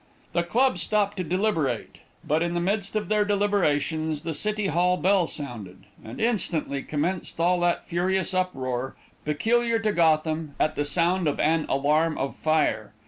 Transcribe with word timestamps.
The 0.33 0.41
club 0.41 0.79
stopped 0.79 1.17
to 1.17 1.23
deliberate, 1.23 1.97
but 2.25 2.41
in 2.41 2.55
the 2.55 2.59
midst 2.59 2.95
of 2.95 3.07
their 3.07 3.23
deliberations 3.23 4.23
the 4.23 4.33
City 4.33 4.65
Hall 4.65 4.97
bell 4.97 5.27
sounded, 5.27 5.83
and 6.03 6.19
instantly 6.19 6.81
commenced 6.81 7.39
all 7.39 7.59
that 7.59 7.87
furious 7.87 8.33
uproar 8.33 8.95
peculiar 9.25 9.77
to 9.77 9.91
Gotham 9.91 10.55
at 10.59 10.75
the 10.75 10.85
sound 10.85 11.27
of 11.27 11.39
an 11.39 11.67
alarm 11.69 12.17
of 12.17 12.35
fire. 12.35 12.93